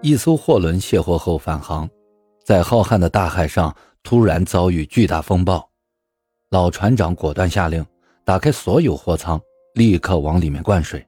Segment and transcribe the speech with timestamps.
[0.00, 1.88] 一艘货轮卸货后返航，
[2.44, 3.74] 在浩瀚的大海上
[4.04, 5.68] 突然遭遇巨大风暴。
[6.50, 7.84] 老船长果断下令，
[8.24, 9.40] 打开所有货舱，
[9.74, 11.04] 立刻往里面灌水。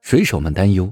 [0.00, 0.88] 水手们担忧，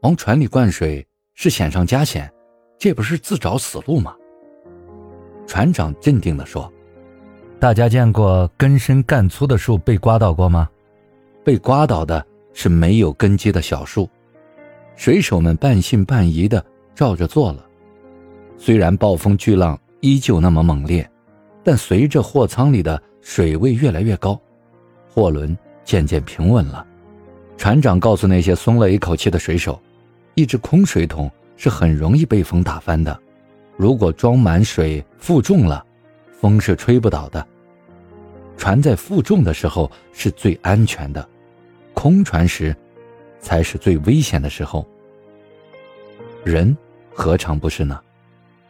[0.00, 2.32] 往船里灌水是险上加险，
[2.78, 4.16] 这不是自找死路吗？
[5.46, 6.72] 船长镇定地说
[7.60, 10.70] ：“大家见过根深干粗的树被刮倒过吗？
[11.44, 14.08] 被刮倒的是没有根基的小树。”
[14.96, 16.64] 水手们半信半疑地
[16.94, 17.64] 照着做了。
[18.58, 21.08] 虽然暴风巨浪依旧那么猛烈，
[21.62, 24.40] 但随着货舱里的水位越来越高，
[25.08, 26.84] 货轮渐渐平稳了。
[27.58, 29.80] 船长告诉那些松了一口气的水手
[30.34, 33.18] ：“一只空水桶是很容易被风打翻的，
[33.76, 35.84] 如果装满水负重了，
[36.40, 37.46] 风是吹不倒的。
[38.56, 41.28] 船在负重的时候是最安全的，
[41.92, 42.74] 空船时。”
[43.46, 44.84] 才是最危险的时候。
[46.42, 46.76] 人
[47.14, 48.00] 何尝不是呢？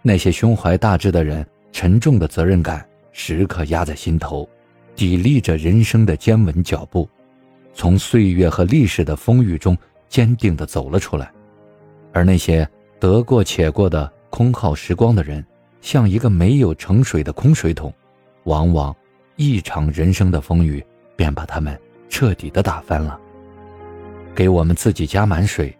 [0.02, 4.46] 那些胸怀大志的人，沉重的责任感时刻压在心头，
[4.94, 7.08] 砥砺着人生的坚稳脚步，
[7.72, 9.74] 从岁月和历史的风雨中
[10.10, 11.32] 坚定地走了出来。
[12.12, 12.68] 而那些
[13.00, 15.42] 得过且过的空耗时光的人，
[15.80, 17.90] 像一个没有盛水的空水桶，
[18.44, 18.94] 往往
[19.36, 20.84] 一场人生的风雨
[21.16, 23.18] 便把他们彻底的打翻了。
[24.36, 25.74] 给我们自己加满水，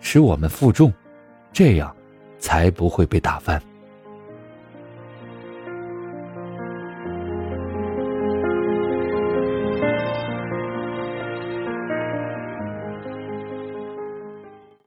[0.00, 0.90] 使我们负重，
[1.52, 1.94] 这样
[2.38, 3.62] 才不会被打翻。